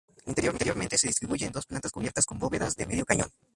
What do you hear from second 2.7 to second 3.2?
de medio